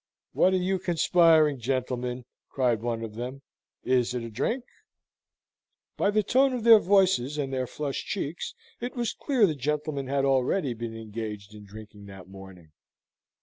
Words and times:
"What 0.33 0.53
are 0.53 0.57
you 0.57 0.79
conspiring, 0.79 1.59
gentlemen?" 1.59 2.25
cried 2.49 2.81
one 2.81 3.03
of 3.03 3.13
them. 3.13 3.43
"Is 3.83 4.15
it 4.15 4.23
a 4.23 4.31
drink?" 4.31 4.63
By 5.95 6.09
the 6.09 6.23
tone 6.23 6.53
of 6.53 6.63
their 6.63 6.79
voices 6.79 7.37
and 7.37 7.53
their 7.53 7.67
flushed 7.67 8.07
cheeks, 8.07 8.55
it 8.79 8.95
was 8.95 9.13
clear 9.13 9.45
the 9.45 9.53
gentlemen 9.53 10.07
had 10.07 10.25
already 10.25 10.73
been 10.73 10.97
engaged 10.97 11.53
in 11.53 11.65
drinking 11.65 12.07
that 12.07 12.27
morning. 12.27 12.71